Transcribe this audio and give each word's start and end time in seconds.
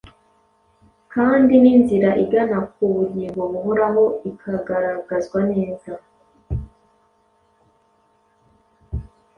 kandi 1.13 1.53
n’inzira 1.63 2.09
igana 2.23 2.57
ku 2.71 2.83
bugingo 2.93 3.41
buhoraho 3.51 4.03
ikagaragazwa 4.29 5.39
neza. 5.51 5.91